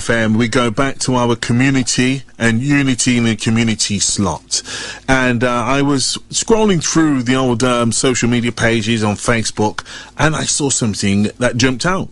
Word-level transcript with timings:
FM, 0.00 0.36
we 0.36 0.48
go 0.48 0.70
back 0.70 0.98
to 1.00 1.14
our 1.14 1.36
community 1.36 2.22
and 2.38 2.62
unity 2.62 3.18
in 3.18 3.24
the 3.24 3.36
community 3.36 3.98
slot. 3.98 4.62
And 5.06 5.44
uh, 5.44 5.50
I 5.50 5.82
was 5.82 6.18
scrolling 6.30 6.82
through 6.82 7.24
the 7.24 7.36
old 7.36 7.62
um, 7.62 7.92
social 7.92 8.28
media 8.28 8.50
pages 8.50 9.04
on 9.04 9.16
Facebook 9.16 9.84
and 10.16 10.34
I 10.34 10.44
saw 10.44 10.70
something 10.70 11.24
that 11.38 11.58
jumped 11.58 11.84
out. 11.84 12.08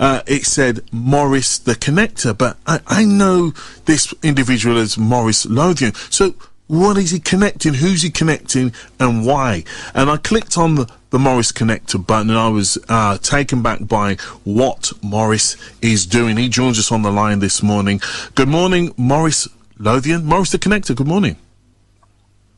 Uh, 0.00 0.22
it 0.26 0.46
said 0.46 0.80
Morris 0.92 1.58
the 1.58 1.74
Connector, 1.74 2.36
but 2.36 2.56
I, 2.66 2.80
I 2.88 3.04
know 3.04 3.52
this 3.84 4.12
individual 4.24 4.76
as 4.76 4.98
Morris 4.98 5.46
Lothian. 5.46 5.94
So 6.10 6.34
what 6.68 6.98
is 6.98 7.10
he 7.10 7.18
connecting? 7.18 7.74
Who's 7.74 8.02
he 8.02 8.10
connecting? 8.10 8.72
And 9.00 9.26
why? 9.26 9.64
And 9.94 10.08
I 10.10 10.18
clicked 10.18 10.56
on 10.56 10.76
the, 10.76 10.90
the 11.10 11.18
Morris 11.18 11.50
connector 11.50 12.04
button 12.04 12.30
and 12.30 12.38
I 12.38 12.48
was 12.48 12.78
uh, 12.88 13.18
taken 13.18 13.62
back 13.62 13.86
by 13.86 14.14
what 14.44 14.92
Morris 15.02 15.56
is 15.82 16.06
doing. 16.06 16.36
He 16.36 16.48
joins 16.48 16.78
us 16.78 16.92
on 16.92 17.02
the 17.02 17.10
line 17.10 17.40
this 17.40 17.62
morning. 17.62 18.00
Good 18.34 18.48
morning, 18.48 18.94
Morris 18.96 19.48
Lothian. 19.78 20.26
Morris 20.26 20.52
the 20.52 20.58
connector, 20.58 20.94
good 20.94 21.08
morning. 21.08 21.36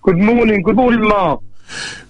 Good 0.03 0.19
morning. 0.19 0.62
Good 0.62 0.77
morning, 0.77 1.03
Mark. 1.03 1.41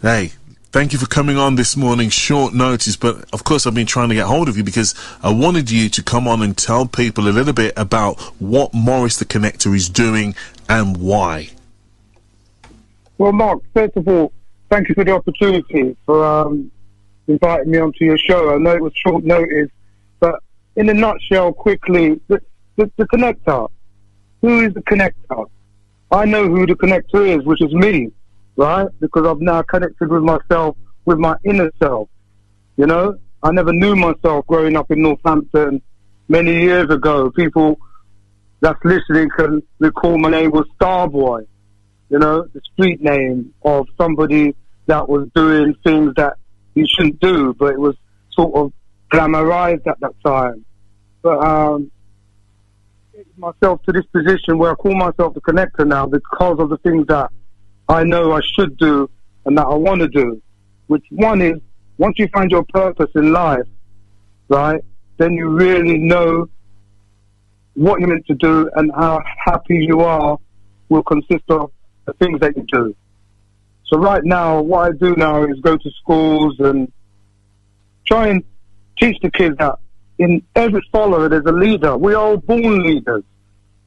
Hey, 0.02 0.32
Thank 0.72 0.92
you 0.92 1.00
for 1.00 1.06
coming 1.06 1.36
on 1.36 1.56
this 1.56 1.76
morning, 1.76 2.10
short 2.10 2.54
notice, 2.54 2.94
but 2.94 3.28
of 3.32 3.42
course 3.42 3.66
I've 3.66 3.74
been 3.74 3.88
trying 3.88 4.08
to 4.10 4.14
get 4.14 4.26
hold 4.26 4.48
of 4.48 4.56
you 4.56 4.62
because 4.62 4.94
I 5.20 5.32
wanted 5.32 5.68
you 5.68 5.88
to 5.88 6.00
come 6.00 6.28
on 6.28 6.42
and 6.42 6.56
tell 6.56 6.86
people 6.86 7.26
a 7.26 7.34
little 7.34 7.52
bit 7.52 7.72
about 7.76 8.20
what 8.40 8.72
Morris 8.72 9.16
the 9.16 9.24
Connector 9.24 9.74
is 9.74 9.88
doing 9.88 10.36
and 10.68 10.98
why. 10.98 11.50
Well, 13.20 13.32
Mark, 13.32 13.60
first 13.74 13.98
of 13.98 14.08
all, 14.08 14.32
thank 14.70 14.88
you 14.88 14.94
for 14.94 15.04
the 15.04 15.12
opportunity 15.12 15.94
for 16.06 16.24
um, 16.24 16.70
inviting 17.28 17.70
me 17.70 17.76
onto 17.76 18.02
your 18.02 18.16
show. 18.16 18.54
I 18.54 18.56
know 18.56 18.70
it 18.70 18.80
was 18.80 18.94
short 18.96 19.24
notice, 19.24 19.68
but 20.20 20.36
in 20.76 20.88
a 20.88 20.94
nutshell, 20.94 21.52
quickly, 21.52 22.18
the, 22.28 22.40
the, 22.76 22.90
the 22.96 23.04
connector. 23.08 23.68
Who 24.40 24.60
is 24.60 24.72
the 24.72 24.80
connector? 24.84 25.50
I 26.10 26.24
know 26.24 26.48
who 26.48 26.64
the 26.64 26.72
connector 26.72 27.38
is, 27.38 27.44
which 27.44 27.60
is 27.60 27.74
me, 27.74 28.10
right? 28.56 28.88
Because 29.00 29.26
I've 29.26 29.42
now 29.42 29.60
connected 29.60 30.08
with 30.08 30.22
myself, 30.22 30.78
with 31.04 31.18
my 31.18 31.36
inner 31.44 31.70
self. 31.78 32.08
You 32.78 32.86
know, 32.86 33.18
I 33.42 33.52
never 33.52 33.74
knew 33.74 33.96
myself 33.96 34.46
growing 34.46 34.76
up 34.76 34.90
in 34.90 35.02
Northampton 35.02 35.82
many 36.28 36.62
years 36.62 36.88
ago. 36.88 37.30
People 37.30 37.78
that's 38.60 38.82
listening 38.82 39.28
can 39.36 39.62
recall 39.78 40.16
my 40.16 40.30
name 40.30 40.52
was 40.52 40.66
Starboy 40.80 41.46
you 42.10 42.18
know, 42.18 42.42
the 42.52 42.60
street 42.72 43.00
name 43.00 43.54
of 43.62 43.86
somebody 43.96 44.54
that 44.86 45.08
was 45.08 45.28
doing 45.34 45.74
things 45.84 46.12
that 46.16 46.34
you 46.74 46.84
shouldn't 46.86 47.20
do, 47.20 47.54
but 47.54 47.72
it 47.72 47.78
was 47.78 47.96
sort 48.32 48.54
of 48.54 48.72
glamorized 49.12 49.86
at 49.86 49.98
that 50.00 50.14
time. 50.24 50.64
But 51.22 51.38
um, 51.44 51.90
myself 53.36 53.82
to 53.84 53.92
this 53.92 54.04
position 54.06 54.58
where 54.58 54.72
I 54.72 54.74
call 54.74 54.94
myself 54.94 55.34
the 55.34 55.40
connector 55.40 55.86
now 55.86 56.06
because 56.06 56.58
of 56.58 56.68
the 56.68 56.78
things 56.78 57.06
that 57.06 57.30
I 57.88 58.04
know 58.04 58.32
I 58.32 58.40
should 58.56 58.76
do 58.76 59.08
and 59.44 59.56
that 59.56 59.66
I 59.66 59.74
want 59.74 60.00
to 60.00 60.08
do. 60.08 60.42
Which 60.88 61.04
one 61.10 61.40
is 61.40 61.60
once 61.98 62.16
you 62.18 62.28
find 62.28 62.50
your 62.50 62.64
purpose 62.72 63.10
in 63.14 63.32
life, 63.32 63.66
right, 64.48 64.82
then 65.18 65.34
you 65.34 65.48
really 65.48 65.98
know 65.98 66.48
what 67.74 68.00
you're 68.00 68.08
meant 68.08 68.26
to 68.26 68.34
do 68.34 68.68
and 68.74 68.90
how 68.94 69.22
happy 69.44 69.84
you 69.86 70.00
are 70.00 70.38
will 70.88 71.02
consist 71.04 71.44
of 71.48 71.70
the 72.06 72.12
things 72.14 72.40
that 72.40 72.56
you 72.56 72.64
do. 72.70 72.94
So 73.86 73.98
right 73.98 74.24
now, 74.24 74.60
what 74.60 74.88
I 74.88 74.92
do 74.92 75.14
now 75.16 75.44
is 75.44 75.58
go 75.60 75.76
to 75.76 75.90
schools 76.00 76.56
and 76.60 76.92
try 78.06 78.28
and 78.28 78.44
teach 78.98 79.16
the 79.20 79.30
kids 79.30 79.56
that 79.58 79.78
in 80.18 80.42
every 80.54 80.86
follower 80.92 81.28
there's 81.28 81.46
a 81.46 81.52
leader. 81.52 81.96
We're 81.96 82.16
all 82.16 82.36
born 82.36 82.82
leaders, 82.82 83.24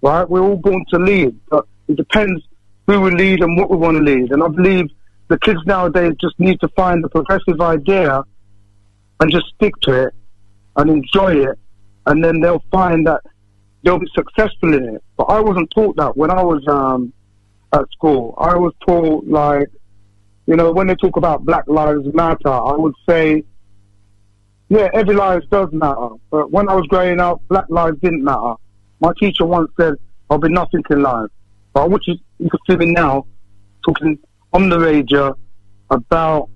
right? 0.01 0.27
We're 0.29 0.41
all 0.41 0.57
born 0.57 0.83
to 0.89 0.99
lead, 0.99 1.39
but 1.49 1.65
it 1.87 1.95
depends 1.95 2.43
who 2.87 2.99
we 2.99 3.11
lead 3.11 3.41
and 3.41 3.57
what 3.57 3.69
we 3.69 3.77
want 3.77 3.97
to 3.97 4.03
lead. 4.03 4.31
And 4.31 4.43
I 4.43 4.47
believe 4.47 4.89
the 5.27 5.37
kids 5.39 5.59
nowadays 5.65 6.13
just 6.19 6.37
need 6.39 6.59
to 6.61 6.67
find 6.69 7.03
the 7.03 7.09
progressive 7.09 7.61
idea 7.61 8.23
and 9.19 9.31
just 9.31 9.45
stick 9.55 9.73
to 9.81 10.07
it 10.07 10.13
and 10.75 10.89
enjoy 10.89 11.49
it, 11.49 11.57
and 12.07 12.23
then 12.23 12.41
they'll 12.41 12.63
find 12.71 13.07
that 13.07 13.21
they'll 13.83 13.99
be 13.99 14.09
successful 14.15 14.73
in 14.73 14.95
it. 14.95 15.03
But 15.15 15.25
I 15.25 15.39
wasn't 15.39 15.71
taught 15.71 15.95
that 15.97 16.17
when 16.17 16.31
I 16.31 16.41
was 16.41 16.67
um, 16.67 17.13
at 17.73 17.91
school. 17.91 18.35
I 18.37 18.55
was 18.55 18.73
told, 18.87 19.27
like, 19.27 19.67
you 20.45 20.55
know, 20.55 20.71
when 20.71 20.87
they 20.87 20.95
talk 20.95 21.17
about 21.17 21.45
Black 21.45 21.65
Lives 21.67 22.05
Matter, 22.13 22.49
I 22.49 22.73
would 22.73 22.95
say, 23.07 23.43
yeah, 24.69 24.89
every 24.93 25.15
life 25.15 25.43
does 25.51 25.69
matter. 25.71 26.09
But 26.31 26.51
when 26.51 26.69
I 26.69 26.75
was 26.75 26.87
growing 26.87 27.19
up, 27.19 27.41
Black 27.47 27.65
lives 27.69 27.97
didn't 28.01 28.23
matter. 28.23 28.55
My 28.99 29.11
teacher 29.19 29.45
once 29.45 29.69
said, 29.79 29.95
I'll 30.29 30.39
be 30.39 30.49
nothing 30.49 30.83
in 30.89 31.01
life. 31.01 31.29
But 31.73 31.83
I 31.83 31.87
want 31.87 32.03
you, 32.07 32.15
you 32.39 32.49
can 32.49 32.59
see 32.67 32.75
me 32.77 32.91
now 32.91 33.27
talking 33.85 34.17
on 34.51 34.69
the 34.69 34.79
radio 34.79 35.37
about 35.89 36.49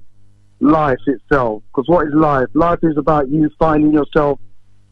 life 0.60 0.98
itself. 1.06 1.64
Because 1.68 1.88
what 1.88 2.08
is 2.08 2.14
life? 2.14 2.48
Life 2.54 2.80
is 2.84 2.98
about 2.98 3.30
you 3.30 3.50
finding 3.60 3.94
yourself 3.94 4.40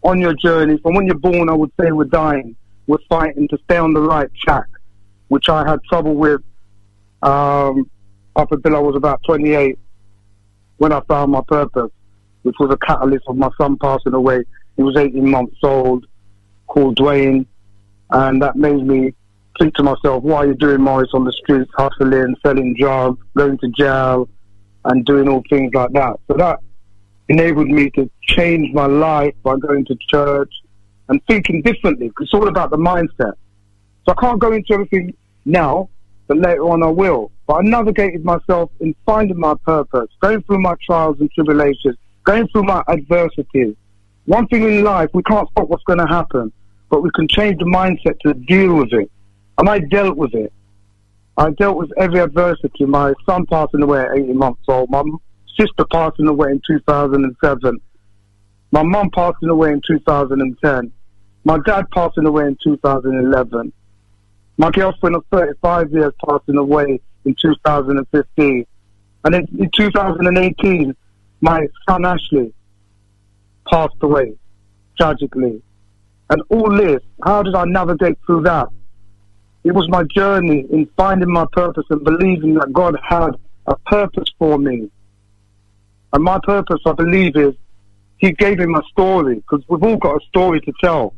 on 0.03 0.19
your 0.19 0.35
journey. 0.35 0.77
From 0.83 0.95
when 0.95 1.07
you're 1.07 1.15
born, 1.15 1.49
I 1.49 1.53
would 1.53 1.71
say 1.79 1.91
we're 1.91 2.05
dying. 2.05 2.55
We're 2.87 2.97
fighting 3.09 3.47
to 3.47 3.57
stay 3.63 3.77
on 3.77 3.93
the 3.93 4.01
right 4.01 4.29
track 4.43 4.67
which 5.27 5.49
I 5.49 5.67
had 5.67 5.79
trouble 5.83 6.15
with 6.15 6.41
um, 7.21 7.89
up 8.35 8.51
until 8.51 8.75
I 8.75 8.79
was 8.79 8.95
about 8.95 9.21
28 9.25 9.77
when 10.77 10.91
I 10.91 11.01
found 11.07 11.31
my 11.31 11.41
purpose, 11.47 11.91
which 12.43 12.55
was 12.59 12.71
a 12.71 12.77
catalyst 12.77 13.25
of 13.27 13.37
my 13.37 13.49
son 13.57 13.77
passing 13.77 14.13
away. 14.13 14.43
He 14.75 14.83
was 14.83 14.97
18 14.97 15.29
months 15.29 15.57
old, 15.63 16.05
called 16.67 16.97
Dwayne, 16.97 17.45
and 18.11 18.41
that 18.41 18.55
made 18.55 18.85
me 18.85 19.13
think 19.59 19.73
to 19.75 19.83
myself, 19.83 20.23
why 20.23 20.37
are 20.37 20.47
you 20.47 20.53
doing 20.55 20.81
Morris 20.81 21.09
on 21.13 21.23
the 21.23 21.31
streets, 21.31 21.71
hustling, 21.77 22.35
selling 22.45 22.75
drugs, 22.77 23.19
going 23.37 23.57
to 23.59 23.69
jail, 23.69 24.27
and 24.83 25.05
doing 25.05 25.29
all 25.29 25.43
things 25.49 25.73
like 25.73 25.91
that? 25.93 26.19
So 26.27 26.35
that 26.37 26.59
enabled 27.29 27.69
me 27.69 27.89
to 27.91 28.09
change 28.21 28.73
my 28.73 28.85
life 28.85 29.33
by 29.43 29.55
going 29.57 29.85
to 29.85 29.97
church 30.09 30.51
and 31.07 31.21
thinking 31.27 31.61
differently. 31.61 32.11
It's 32.19 32.33
all 32.33 32.47
about 32.47 32.69
the 32.71 32.77
mindset. 32.77 33.33
So 34.05 34.13
I 34.15 34.21
can't 34.21 34.39
go 34.39 34.51
into 34.51 34.73
everything 34.73 35.15
now, 35.45 35.89
but 36.27 36.37
later 36.37 36.69
on 36.69 36.83
I 36.83 36.89
will. 36.89 37.31
But 37.47 37.55
I 37.55 37.61
navigated 37.61 38.23
myself 38.23 38.71
in 38.79 38.95
finding 39.05 39.39
my 39.39 39.55
purpose, 39.65 40.09
going 40.21 40.43
through 40.43 40.61
my 40.61 40.75
trials 40.85 41.17
and 41.19 41.29
tribulations, 41.31 41.97
going 42.23 42.47
through 42.49 42.63
my 42.63 42.83
adversities. 42.87 43.75
One 44.25 44.47
thing 44.47 44.63
in 44.63 44.83
life, 44.83 45.09
we 45.13 45.23
can't 45.23 45.49
stop 45.51 45.69
what's 45.69 45.83
going 45.83 45.99
to 45.99 46.07
happen, 46.07 46.51
but 46.89 47.01
we 47.01 47.09
can 47.11 47.27
change 47.27 47.59
the 47.59 47.65
mindset 47.65 48.19
to 48.21 48.33
deal 48.33 48.75
with 48.75 48.93
it. 48.93 49.09
And 49.57 49.69
I 49.69 49.79
dealt 49.79 50.17
with 50.17 50.33
it. 50.33 50.51
I 51.37 51.51
dealt 51.51 51.77
with 51.77 51.91
every 51.97 52.19
adversity. 52.19 52.85
My 52.85 53.13
son 53.25 53.45
passing 53.45 53.81
away 53.81 54.01
at 54.01 54.17
18 54.17 54.37
months 54.37 54.61
old. 54.67 54.89
My 54.89 55.03
sister 55.59 55.85
passing 55.91 56.27
away 56.27 56.51
in 56.51 56.61
2007. 56.67 57.79
My 58.71 58.83
mum 58.83 59.09
passing 59.13 59.49
away 59.49 59.71
in 59.71 59.81
2010. 59.87 60.91
My 61.43 61.59
dad 61.65 61.85
passing 61.91 62.25
away 62.25 62.45
in 62.45 62.57
2011. 62.63 63.71
My 64.57 64.71
girlfriend 64.71 65.15
of 65.15 65.25
35 65.31 65.91
years 65.91 66.13
passing 66.25 66.57
away 66.57 66.99
in 67.25 67.35
2015. 67.41 68.65
And 69.25 69.35
in, 69.35 69.47
in 69.59 69.69
2018, 69.75 70.95
my 71.41 71.67
son 71.87 72.05
Ashley 72.05 72.53
passed 73.69 73.95
away 74.01 74.35
tragically. 74.97 75.61
And 76.29 76.41
all 76.49 76.75
this, 76.75 77.01
how 77.23 77.43
did 77.43 77.55
I 77.55 77.65
navigate 77.65 78.17
through 78.25 78.43
that? 78.43 78.69
It 79.63 79.73
was 79.73 79.89
my 79.89 80.03
journey 80.03 80.65
in 80.71 80.87
finding 80.95 81.31
my 81.31 81.45
purpose 81.51 81.85
and 81.89 82.03
believing 82.03 82.53
that 82.55 82.71
God 82.71 82.97
had 83.03 83.31
a 83.65 83.75
purpose 83.77 84.31
for 84.37 84.57
me. 84.57 84.89
And 86.13 86.23
my 86.23 86.39
purpose, 86.43 86.81
I 86.85 86.93
believe, 86.93 87.35
is 87.35 87.55
He 88.17 88.31
gave 88.31 88.59
me 88.59 88.67
my 88.67 88.81
story 88.91 89.35
because 89.35 89.63
we've 89.67 89.83
all 89.83 89.97
got 89.97 90.21
a 90.21 90.25
story 90.27 90.61
to 90.61 90.73
tell. 90.81 91.13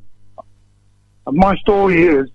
And 1.28 1.36
my 1.36 1.56
story 1.58 2.04
is 2.04 2.30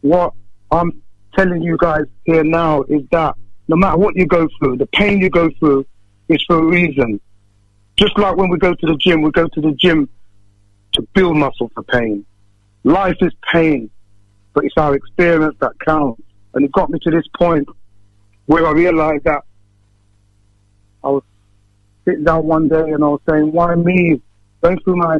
what 0.00 0.34
I'm 0.70 1.02
telling 1.36 1.62
you 1.62 1.76
guys 1.78 2.02
here 2.24 2.44
now 2.44 2.82
is 2.84 3.02
that 3.10 3.36
no 3.68 3.76
matter 3.76 3.98
what 3.98 4.16
you 4.16 4.26
go 4.26 4.48
through, 4.58 4.78
the 4.78 4.86
pain 4.86 5.20
you 5.20 5.30
go 5.30 5.50
through 5.58 5.86
is 6.28 6.42
for 6.46 6.58
a 6.58 6.64
reason. 6.64 7.20
Just 7.96 8.16
like 8.18 8.36
when 8.36 8.48
we 8.48 8.58
go 8.58 8.74
to 8.74 8.86
the 8.86 8.96
gym, 8.96 9.22
we 9.22 9.30
go 9.30 9.48
to 9.48 9.60
the 9.60 9.72
gym 9.72 10.08
to 10.92 11.02
build 11.14 11.36
muscle 11.36 11.70
for 11.74 11.82
pain. 11.82 12.24
Life 12.84 13.16
is 13.20 13.32
pain, 13.52 13.90
but 14.54 14.64
it's 14.64 14.74
our 14.76 14.94
experience 14.94 15.56
that 15.60 15.72
counts. 15.84 16.22
And 16.54 16.64
it 16.64 16.72
got 16.72 16.90
me 16.90 16.98
to 17.00 17.10
this 17.10 17.26
point 17.36 17.68
where 18.46 18.66
I 18.66 18.72
realized 18.72 19.24
that 19.24 19.42
I 21.04 21.08
was 21.10 21.22
sitting 22.04 22.24
down 22.24 22.46
one 22.46 22.68
day 22.68 22.90
and 22.90 23.04
I 23.04 23.08
was 23.08 23.20
saying, 23.28 23.52
why 23.52 23.74
me? 23.74 24.20
Going 24.62 24.78
through 24.80 24.96
my, 24.96 25.16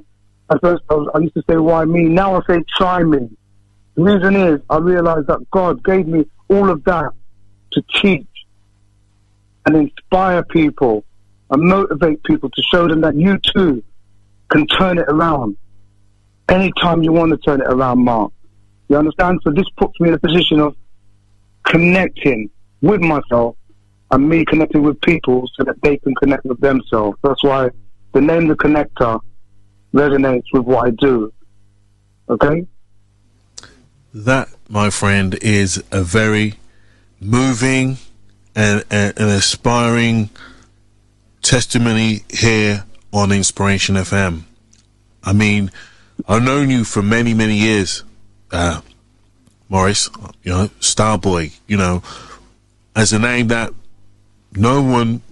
at 0.50 0.60
first 0.62 0.82
I, 0.88 0.94
was, 0.94 1.10
I 1.14 1.18
used 1.18 1.34
to 1.34 1.42
say, 1.48 1.56
why 1.56 1.84
me? 1.84 2.04
Now 2.04 2.36
I 2.36 2.40
say, 2.48 2.62
try 2.76 3.02
me. 3.02 3.28
The 3.98 4.04
reason 4.04 4.36
is 4.36 4.60
I 4.70 4.78
realized 4.78 5.26
that 5.26 5.40
God 5.50 5.82
gave 5.82 6.06
me 6.06 6.24
all 6.48 6.70
of 6.70 6.84
that 6.84 7.10
to 7.72 7.82
teach 8.00 8.28
and 9.66 9.74
inspire 9.74 10.44
people 10.44 11.04
and 11.50 11.62
motivate 11.64 12.22
people 12.22 12.48
to 12.48 12.62
show 12.72 12.86
them 12.86 13.00
that 13.00 13.16
you 13.16 13.38
too 13.38 13.82
can 14.50 14.68
turn 14.68 14.98
it 14.98 15.06
around. 15.08 15.56
anytime 16.48 17.02
you 17.02 17.12
want 17.12 17.32
to 17.32 17.38
turn 17.38 17.60
it 17.60 17.66
around, 17.66 18.04
Mark. 18.04 18.32
You 18.88 18.98
understand? 18.98 19.40
So 19.42 19.50
this 19.50 19.66
puts 19.76 19.98
me 19.98 20.10
in 20.10 20.14
a 20.14 20.18
position 20.20 20.60
of 20.60 20.76
connecting 21.64 22.50
with 22.80 23.00
myself 23.00 23.56
and 24.12 24.28
me 24.28 24.44
connecting 24.44 24.84
with 24.84 25.00
people 25.00 25.50
so 25.56 25.64
that 25.64 25.74
they 25.82 25.96
can 25.96 26.14
connect 26.14 26.44
with 26.44 26.60
themselves. 26.60 27.18
That's 27.24 27.42
why 27.42 27.70
the 28.12 28.20
name 28.20 28.46
The 28.46 28.54
Connector 28.54 29.18
resonates 29.92 30.44
with 30.52 30.62
what 30.62 30.86
I 30.86 30.90
do. 30.90 31.32
Okay? 32.30 32.64
That, 34.24 34.48
my 34.68 34.90
friend, 34.90 35.38
is 35.42 35.80
a 35.92 36.02
very 36.02 36.54
moving 37.20 37.98
and, 38.56 38.82
and, 38.90 39.16
and 39.16 39.30
aspiring 39.30 40.30
testimony 41.40 42.24
here 42.28 42.84
on 43.12 43.30
Inspiration 43.30 43.94
FM. 43.94 44.42
I 45.22 45.32
mean, 45.32 45.70
I've 46.26 46.42
known 46.42 46.68
you 46.68 46.82
for 46.82 47.00
many, 47.00 47.32
many 47.32 47.58
years, 47.58 48.02
uh, 48.50 48.80
Morris, 49.68 50.10
you 50.42 50.50
know, 50.50 50.68
Starboy, 50.80 51.56
you 51.68 51.76
know, 51.76 52.02
as 52.96 53.12
a 53.12 53.20
name 53.20 53.46
that 53.48 53.72
no 54.52 54.82
one 54.82 55.22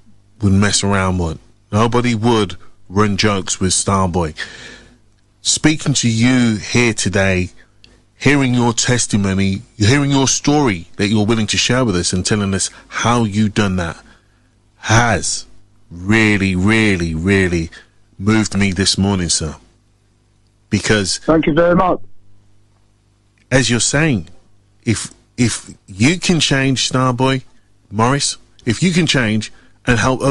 would 0.43 0.53
mess 0.53 0.85
around 0.85 1.19
with. 1.19 1.41
Nobody 1.73 2.15
would 2.15 2.57
run 2.89 3.17
jokes 3.17 3.59
with 3.59 3.73
Starboy. 3.73 4.37
Speaking 5.41 5.95
to 5.95 6.09
you 6.09 6.55
here 6.55 6.95
today, 6.95 7.51
hearing 8.19 8.55
your 8.55 8.73
testimony, 8.73 9.63
hearing 9.77 10.11
your 10.11 10.29
story 10.29 10.89
that 10.97 11.09
you're 11.09 11.27
willing 11.27 11.47
to 11.49 11.57
share 11.57 11.85
with 11.85 11.97
us 11.97 12.13
and 12.13 12.25
telling 12.25 12.55
us 12.55 12.71
how 12.89 13.25
you've 13.25 13.55
done 13.55 13.77
that 13.77 13.97
has 14.79 15.47
really, 15.91 16.55
really, 16.57 17.15
really 17.15 17.71
moved 18.19 18.57
me 18.57 18.73
this 18.73 18.97
morning, 18.97 19.29
sir. 19.29 19.57
Because 20.71 21.19
Thank 21.19 21.47
you 21.47 21.53
very 21.55 21.75
much. 21.77 22.01
as 23.51 23.71
you're 23.71 23.81
saying, 23.81 24.29
if 24.85 25.13
if 25.37 25.75
you 25.87 26.19
can 26.19 26.41
change 26.41 26.91
Starboy, 26.91 27.43
Morris, 27.91 28.37
if 28.65 28.83
you 28.83 28.91
can 28.93 29.07
change 29.07 29.53
and 29.87 29.99
help 29.99 30.21